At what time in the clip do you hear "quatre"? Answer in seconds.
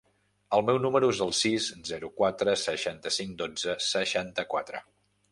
2.21-2.55